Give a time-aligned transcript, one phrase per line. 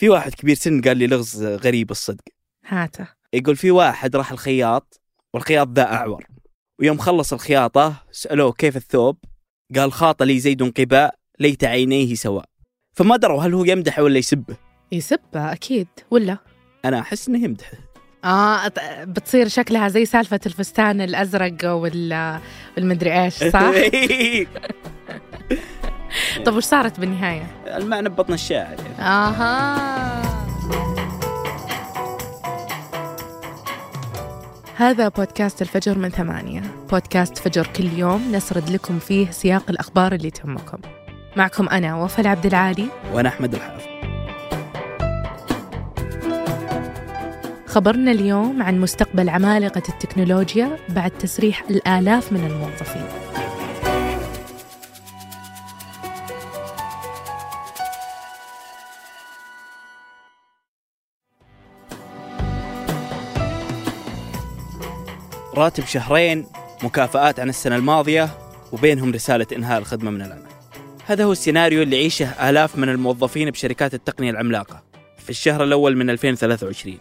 [0.00, 2.24] في واحد كبير سن قال لي لغز غريب الصدق.
[2.66, 3.06] هاته.
[3.32, 5.00] يقول في واحد راح الخياط
[5.34, 6.26] والخياط ذا أعور.
[6.80, 9.16] ويوم خلص الخياطة سألوه كيف الثوب؟
[9.76, 12.44] قال خاط لي زيد قباء ليت عينيه سواء.
[12.96, 14.56] فما دروا هل هو يمدحه ولا يسبه.
[14.92, 16.38] يسبه أكيد ولا؟
[16.84, 17.78] أنا أحس إنه يمدحه.
[18.24, 22.40] آه أط- بتصير شكلها زي سالفة الفستان الأزرق وال
[22.76, 23.62] والمدري إيش صح؟
[26.44, 29.08] طب وش صارت بالنهاية؟ المعنى ببطن الشاعر يعني.
[29.10, 30.20] آها.
[34.76, 36.62] هذا بودكاست الفجر من ثمانية.
[36.90, 40.78] بودكاست فجر كل يوم نسرد لكم فيه سياق الأخبار اللي تهمكم.
[41.36, 42.86] معكم أنا وفاء عبد العالي.
[43.12, 43.90] وأنا أحمد الحافظ.
[47.66, 53.04] خبرنا اليوم عن مستقبل عمالقة التكنولوجيا بعد تسريح الآلاف من الموظفين.
[65.54, 66.46] راتب شهرين
[66.82, 68.38] مكافآت عن السنة الماضية
[68.72, 70.48] وبينهم رسالة إنهاء الخدمة من العمل
[71.06, 74.84] هذا هو السيناريو اللي يعيشه آلاف من الموظفين بشركات التقنية العملاقة
[75.18, 76.98] في الشهر الأول من 2023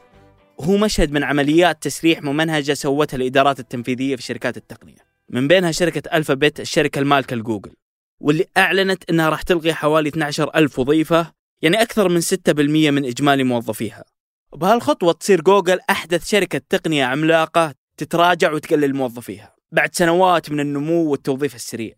[0.57, 5.09] وهو مشهد من عمليات تسريح ممنهجة سوتها الإدارات التنفيذية في شركات التقنية.
[5.29, 7.71] من بينها شركة ألفابت الشركة المالكة لجوجل
[8.19, 13.43] واللي أعلنت أنها راح تلغي حوالي 12 ألف وظيفة يعني أكثر من 6% من إجمالي
[13.43, 14.03] موظفيها.
[14.51, 21.55] وبهالخطوة تصير جوجل أحدث شركة تقنية عملاقة تتراجع وتقلل موظفيها بعد سنوات من النمو والتوظيف
[21.55, 21.93] السريع.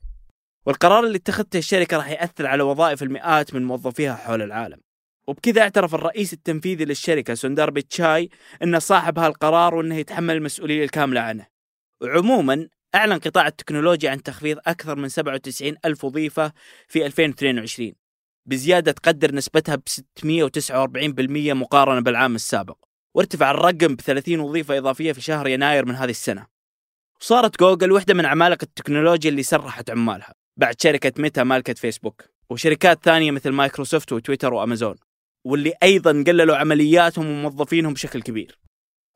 [0.65, 4.77] والقرار اللي اتخذته الشركة راح يأثر على وظائف المئات من موظفيها حول العالم.
[5.27, 8.29] وبكذا اعترف الرئيس التنفيذي للشركة سوندار بيتشاي
[8.63, 11.47] أنه صاحب هالقرار وأنه يتحمل المسؤولية الكاملة عنه.
[12.01, 16.53] وعموما أعلن قطاع التكنولوجيا عن تخفيض أكثر من 97 ألف وظيفة
[16.87, 17.93] في 2022
[18.45, 22.90] بزيادة تقدر نسبتها ب 649% مقارنة بالعام السابق.
[23.15, 26.45] وارتفع الرقم ب 30 وظيفة إضافية في شهر يناير من هذه السنة.
[27.21, 32.99] وصارت جوجل واحدة من عمالقة التكنولوجيا اللي سرحت عمالها بعد شركة ميتا مالكة فيسبوك وشركات
[33.03, 34.95] ثانية مثل مايكروسوفت وتويتر وأمازون
[35.45, 38.59] واللي أيضا قللوا عملياتهم وموظفينهم بشكل كبير.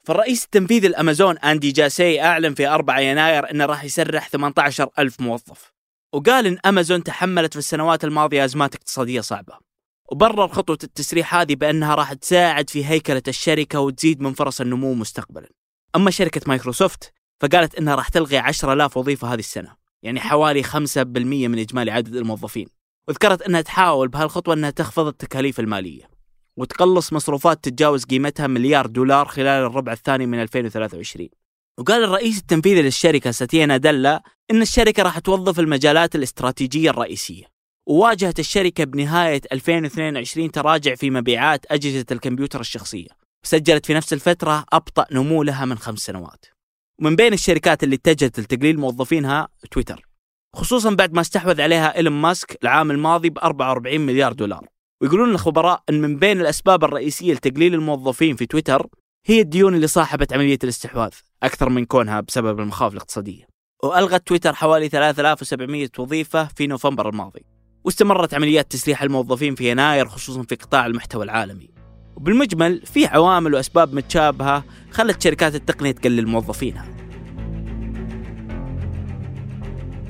[0.03, 5.71] فالرئيس التنفيذي لأمازون أندي جاسي أعلن في 4 يناير أنه راح يسرح 18 ألف موظف.
[6.13, 9.64] وقال إن أمازون تحملت في السنوات الماضية أزمات اقتصادية صعبة.
[10.11, 15.49] وبرر خطوة التسريح هذه بأنها راح تساعد في هيكلة الشركة وتزيد من فرص النمو مستقبلا.
[15.95, 20.67] أما شركة مايكروسوفت فقالت إنها راح تلغي 10000 وظيفة هذه السنة يعني حوالي 5%
[21.47, 22.67] من إجمالي عدد الموظفين.
[23.07, 26.09] وذكرت أنها تحاول بهالخطوة أنها تخفض التكاليف المالية
[26.57, 31.29] وتقلص مصروفات تتجاوز قيمتها مليار دولار خلال الربع الثاني من 2023
[31.77, 37.54] وقال الرئيس التنفيذي للشركة ساتيا ناديلا إن الشركة راح توظف المجالات الاستراتيجية الرئيسية.
[37.87, 43.07] وواجهت الشركة بنهاية 2022 تراجع في مبيعات أجهزة الكمبيوتر الشخصية.
[43.43, 46.45] وسجلت في نفس الفترة أبطأ نمو لها من خمس سنوات.
[47.01, 50.07] ومن بين الشركات اللي اتجهت لتقليل موظفينها تويتر.
[50.55, 54.67] خصوصا بعد ما استحوذ عليها إيلون ماسك العام الماضي ب 44 مليار دولار.
[55.01, 58.87] ويقولون الخبراء أن من بين الأسباب الرئيسية لتقليل الموظفين في تويتر
[59.25, 61.11] هي الديون اللي صاحبت عملية الاستحواذ
[61.43, 63.47] أكثر من كونها بسبب المخاوف الاقتصادية.
[63.83, 67.54] وألغت تويتر حوالي 3700 وظيفة في نوفمبر الماضي.
[67.85, 71.69] واستمرت عمليات تسريح الموظفين في يناير خصوصا في قطاع المحتوى العالمي.
[72.15, 76.85] وبالمجمل في عوامل وأسباب متشابهة خلت شركات التقنية تقلل موظفينها.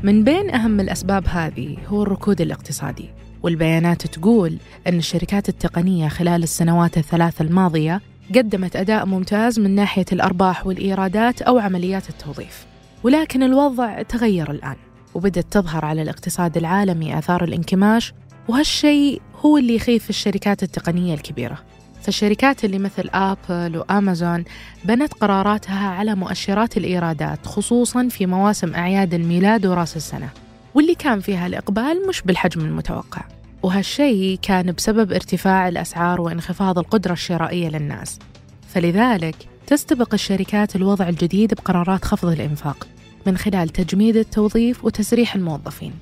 [0.03, 3.09] من بين أهم الأسباب هذه هو الركود الاقتصادي
[3.43, 4.57] والبيانات تقول
[4.87, 8.01] أن الشركات التقنية خلال السنوات الثلاث الماضية
[8.35, 12.65] قدمت أداء ممتاز من ناحية الأرباح والإيرادات أو عمليات التوظيف.
[13.03, 14.75] ولكن الوضع تغير الآن.
[15.15, 18.13] وبدأت تظهر على الاقتصاد العالمي آثار الانكماش
[18.47, 21.57] وهالشيء هو اللي يخيف الشركات التقنية الكبيرة.
[22.01, 24.43] فالشركات اللي مثل آبل وأمازون
[24.85, 30.29] بنت قراراتها على مؤشرات الإيرادات خصوصا في مواسم أعياد الميلاد وراس السنة.
[30.73, 33.21] واللي كان فيها الإقبال مش بالحجم المتوقع.
[33.63, 38.19] وهالشيء كان بسبب ارتفاع الأسعار وانخفاض القدرة الشرائية للناس.
[38.67, 39.35] فلذلك
[39.67, 42.87] تستبق الشركات الوضع الجديد بقرارات خفض الإنفاق.
[43.25, 45.93] من خلال تجميد التوظيف وتسريح الموظفين.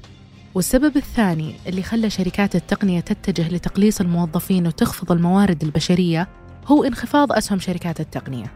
[0.55, 6.27] والسبب الثاني اللي خلى شركات التقنية تتجه لتقليص الموظفين وتخفض الموارد البشرية
[6.67, 8.51] هو انخفاض أسهم شركات التقنية.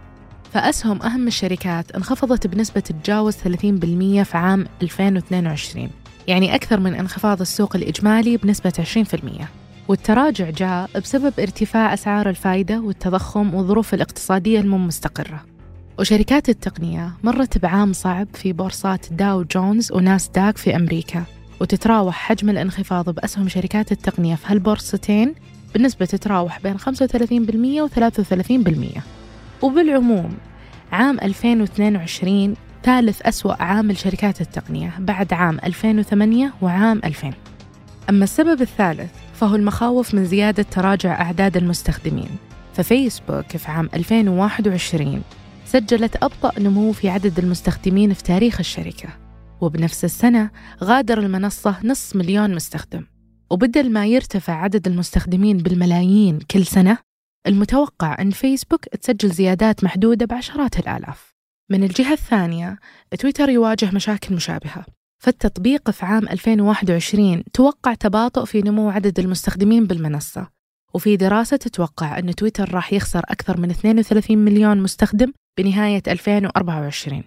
[0.54, 3.38] فأسهم أهم الشركات انخفضت بنسبة تتجاوز 30%
[4.24, 5.90] في عام 2022
[6.28, 8.74] يعني أكثر من انخفاض السوق الإجمالي بنسبة
[9.42, 9.46] 20%
[9.88, 15.44] والتراجع جاء بسبب ارتفاع أسعار الفائدة والتضخم والظروف الاقتصادية المو مستقرة
[16.00, 21.24] وشركات التقنية مرت بعام صعب في بورصات داو جونز وناسداك في أمريكا
[21.62, 25.36] وتتراوح حجم الانخفاض بأسهم شركات التقنية في هالبورصتين
[25.76, 26.84] بنسبة تتراوح بين 35%
[27.82, 29.02] و 33%
[29.62, 30.38] وبالعموم
[30.92, 37.34] عام 2022 ثالث أسوأ عام لشركات التقنية بعد عام 2008 وعام 2000
[38.10, 42.30] أما السبب الثالث فهو المخاوف من زيادة تراجع أعداد المستخدمين.
[42.74, 45.22] ففيسبوك في عام 2021
[45.68, 49.10] سجلت أبطأ نمو في عدد المستخدمين في تاريخ الشركة.
[49.62, 50.50] وبنفس السنة
[50.84, 53.06] غادر المنصة نصف مليون مستخدم.
[53.52, 56.98] وبدل ما يرتفع عدد المستخدمين بالملايين كل سنة
[57.48, 61.34] المتوقع أن فيسبوك تسجل زيادات محدودة بعشرات الآلاف.
[61.72, 62.80] من الجهة الثانية
[63.19, 64.86] تويتر يواجه مشاكل مشابهة.
[65.24, 70.56] فالتطبيق في عام 2021 توقع تباطؤ في نمو عدد المستخدمين بالمنصة.
[70.98, 77.24] وفي دراسة تتوقع أن تويتر راح يخسر أكثر من 32 مليون مستخدم بنهاية 2024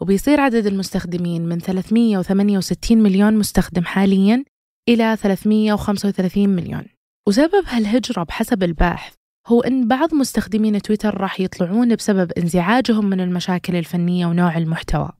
[0.00, 4.44] وبيصير عدد المستخدمين من 368 مليون مستخدم حالياً
[4.88, 6.84] إلى 335 مليون.
[7.28, 9.14] وسبب هالهجرة بحسب الباحث
[9.46, 15.10] هو أن بعض مستخدمين تويتر راح يطلعون بسبب انزعاجهم من المشاكل الفنية ونوع المحتوى.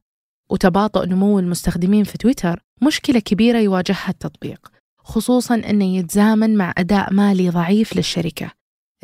[0.51, 4.74] وتباطؤ نمو المستخدمين في تويتر مشكلة كبيرة يواجهها التطبيق.
[5.05, 8.51] خصوصا أنه يتزامن مع أداء مالي ضعيف للشركة.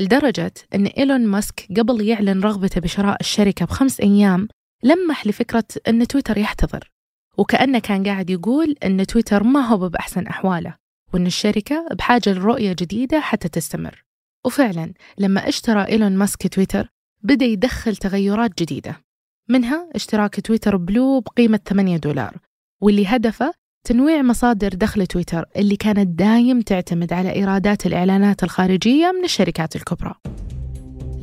[0.01, 4.49] لدرجة أن إيلون ماسك قبل يعلن رغبته بشراء الشركة بخمس أيام
[4.83, 6.91] لمح لفكرة أن تويتر يحتضر.
[7.39, 10.77] وكأنه كان قاعد يقول أن تويتر ما هو بأحسن أحواله
[11.15, 14.05] وأن الشركة بحاجة لرؤية جديدة حتى تستمر.
[14.47, 16.89] وفعلا لما اشترى إيلون ماسك تويتر
[17.23, 19.01] بدأ يدخل تغيرات جديدة.
[19.49, 22.37] منها اشتراك تويتر بلو بقيمة 8 دولار
[22.81, 29.25] واللي هدفه تنويع مصادر دخل تويتر اللي كانت دايم تعتمد على إيرادات الإعلانات الخارجية من
[29.25, 30.15] الشركات الكبرى.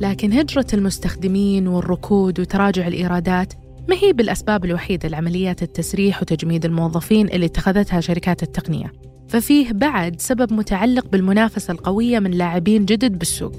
[0.00, 3.52] لكن هجرة المستخدمين والركود وتراجع الإيرادات
[3.88, 8.92] ما هي بالأسباب الوحيدة لعمليات التسريح وتجميد الموظفين اللي اتخذتها شركات التقنية.
[9.28, 13.52] ففيه بعد سبب متعلق بالمنافسة القوية من لاعبين جدد بالسوق.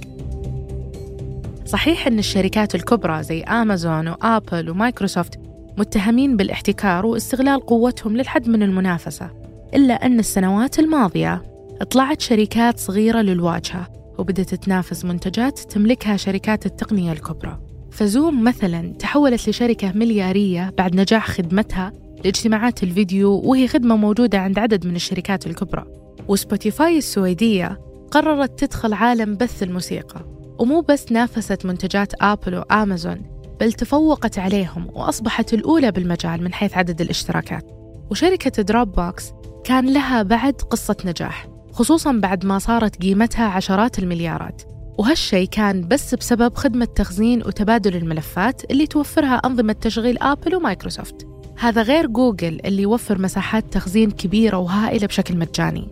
[1.66, 5.49] صحيح أن الشركات الكبرى زي آمازون وآبل ومايكروسوفت
[5.80, 9.30] متهمين بالاحتكار واستغلال قوتهم للحد من المنافسة
[9.76, 11.44] إلا أن السنوات الماضية
[11.92, 13.88] طلعت شركات صغيرة للواجهة
[14.18, 17.60] وبدأت تنافس منتجات تملكها شركات التقنية الكبرى.
[17.92, 21.94] فزوم مثلا تحولت لشركة مليارية بعد نجاح خدمتها
[22.24, 25.86] لاجتماعات الفيديو وهي خدمة موجودة عند عدد من الشركات الكبرى.
[26.28, 27.80] وسبوتيفاي السويدية
[28.12, 30.26] قررت تدخل عالم بث الموسيقى
[30.60, 37.02] ومو بس نافست منتجات آبل وآمازون بل تفوقت عليهم وأصبحت الأولى بالمجال من حيث عدد
[37.02, 37.66] الاشتراكات.
[38.12, 39.32] وشركة دروب بوكس
[39.64, 44.62] كان لها بعد قصة نجاح خصوصا بعد ما صارت قيمتها عشرات المليارات.
[44.98, 51.28] وهالشيء كان بس بسبب خدمة تخزين وتبادل الملفات اللي توفرها أنظمة تشغيل آبل ومايكروسوفت.
[51.60, 55.88] هذا غير جوجل اللي يوفر مساحات تخزين كبيرة وهائلة بشكل مجاني.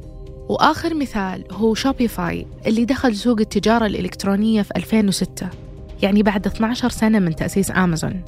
[0.49, 5.49] وآخر مثال هو شوبيفاي اللي دخل سوق التجارة الإلكترونية في 2006
[6.01, 8.21] يعني بعد 12 سنة من تأسيس آمازون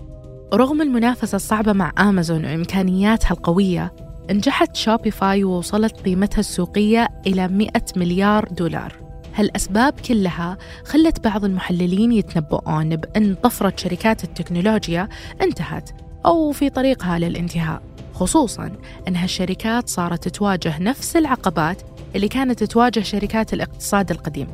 [0.54, 3.94] رغم المنافسة الصعبة مع آمازون وإمكانياتها القوية
[4.32, 8.94] نجحت شوبيفاي ووصلت قيمتها السوقية إلى 100 مليار دولار.
[9.36, 15.10] هالأسباب كلها خلت بعض المحللين يتنبؤون بأن طفرة شركات التكنولوجيا
[15.42, 15.90] انتهت
[16.26, 17.82] أو في طريقها للانتهاء
[18.14, 18.72] خصوصا
[19.08, 21.82] أن هالشركات صارت تواجه نفس العقبات
[22.16, 24.48] اللي كانت تواجه شركات الاقتصاد القديم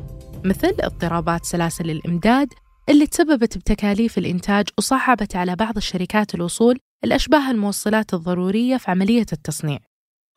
[0.44, 2.48] مثل اضطرابات سلاسل الإمداد
[2.88, 9.78] اللي تسببت بتكاليف الإنتاج وصعبت على بعض الشركات الوصول الأشباه الموصلات الضرورية في عملية التصنيع.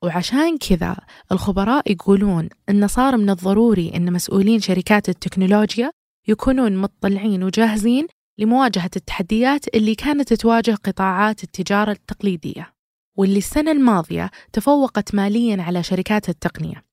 [0.04, 0.96] وعشان كذا
[1.32, 5.92] الخبراء يقولون أن صار من الضروري أن مسؤولين شركات التكنولوجيا
[6.28, 8.08] يكونون مطلعين وجاهزين
[8.40, 12.74] لمواجهة التحديات اللي كانت تواجه قطاعات التجارة التقليدية.
[13.18, 16.84] واللي السنة الماضية تفوقت ماليا على شركات التقنية.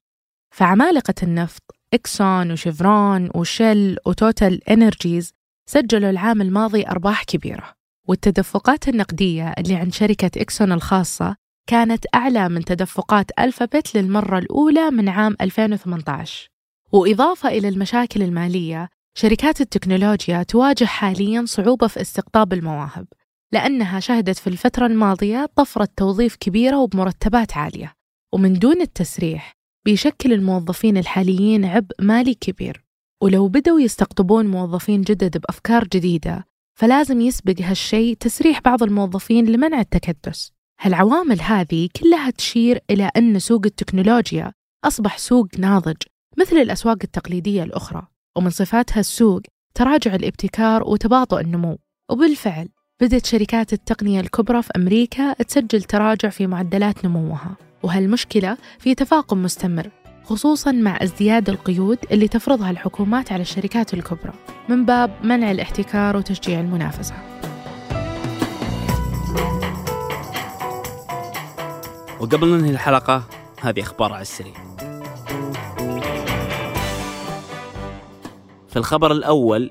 [0.54, 1.62] فعمالقة النفط
[1.94, 5.35] إكسون وشيفرون وشيل وتوتال إنرجيز
[5.68, 7.72] سجلوا العام الماضي أرباح كبيرة
[8.08, 11.36] والتدفقات النقدية اللي عند شركة إكسون الخاصة
[11.68, 16.48] كانت أعلى من تدفقات ألفابت للمرة الأولى من عام 2018
[16.92, 23.06] وإضافة إلى المشاكل المالية شركات التكنولوجيا تواجه حاليا صعوبة في استقطاب المواهب
[23.52, 27.92] لأنها شهدت في الفترة الماضية طفرة توظيف كبيرة وبمرتبات عالية
[28.34, 29.52] ومن دون التسريح
[29.84, 32.85] بيشكل الموظفين الحاليين عبء مالي كبير.
[33.22, 36.46] ولو بدوا يستقطبون موظفين جدد بأفكار جديدة
[36.78, 40.52] فلازم يسبق هالشيء تسريح بعض الموظفين لمنع التكدس.
[40.80, 44.52] هالعوامل هذه كلها تشير إلى أن سوق التكنولوجيا
[44.84, 45.96] أصبح سوق ناضج
[46.38, 48.06] مثل الأسواق التقليدية الأخرى.
[48.36, 49.40] ومن صفات هالسوق
[49.74, 51.78] تراجع الابتكار وتباطؤ النمو.
[52.10, 52.68] وبالفعل
[53.00, 57.56] بدأت شركات التقنية الكبرى في أمريكا تسجل تراجع في معدلات نموها.
[57.82, 59.90] وهالمشكلة في تفاقم مستمر.
[60.26, 64.32] خصوصا مع ازدياد القيود اللي تفرضها الحكومات على الشركات الكبرى
[64.68, 67.14] من باب منع الاحتكار وتشجيع المنافسة.
[72.20, 73.22] وقبل ننهي الحلقة
[73.60, 74.54] هذه أخبار على السريع.
[78.68, 79.70] في الخبر الأول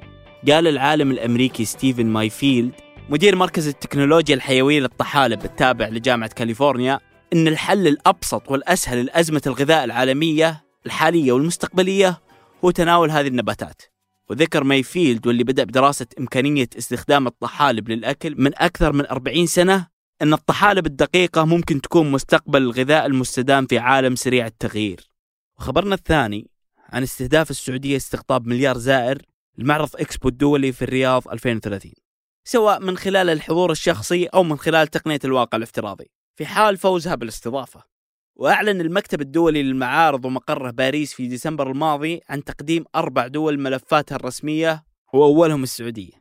[0.51, 2.71] قال العالم الأمريكي ستيفن مايفيلد
[3.09, 7.00] مدير مركز التكنولوجيا الحيوية للطحالب التابع لجامعة كاليفورنيا
[7.34, 12.22] أن الحل الأبسط والأسهل لأزمة الغذاء العالمية الحالية والمستقبلية
[12.65, 13.82] هو تناول هذه النباتات.
[14.29, 19.88] وذكر مايفيلد واللي بدأ بدراسة إمكانية استخدام الطحالب للأكل من أكثر من 40 سنة
[20.22, 25.10] أن الطحالب الدقيقة ممكن تكون مستقبل الغذاء المستدام في عالم سريع التغيير.
[25.60, 26.50] وخبرنا الثاني
[26.89, 29.22] عن استهداف السعودية استقطاب مليار زائر
[29.58, 31.91] لمعرض إكسبو الدولي في الرياض 2030
[32.48, 36.12] سواء من خلال الحضور الشخصي أو من خلال تقنية الواقع الافتراضي.
[36.36, 37.84] في حال فوزها بالاستضافة.
[38.36, 44.84] وأعلن المكتب الدولي للمعارض ومقره باريس في ديسمبر الماضي عن تقديم أربع دول ملفاتها الرسمية
[45.13, 46.12] وأولهم السعودية.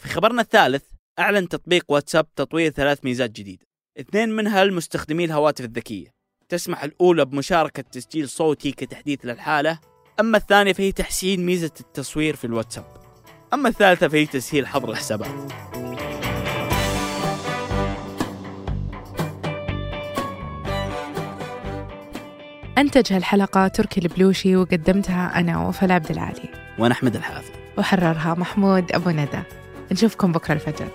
[0.00, 0.84] في خبرنا الثالث
[1.18, 3.66] أعلن تطبيق واتساب تطوير ثلاث ميزات جديدة.
[4.00, 6.10] اثنين منها لمستخدمي الهواتف الذكية.
[6.48, 9.80] تسمح الأولى بمشاركة تسجيل صوتي كتحديث للحالة.
[10.20, 12.84] أما الثانية فهي تحسين ميزة التصوير في الواتساب.
[13.52, 15.79] أما الثالثة فهي تسهيل حظر الحسابات.
[22.80, 26.48] أنتج هالحلقة تركي البلوشي وقدمتها أنا وفاء عبد العالي.
[26.78, 27.50] وأنا أحمد الحافظ.
[27.78, 29.42] وحررها محمود أبو ندى.
[29.92, 30.88] نشوفكم بكرة الفجر.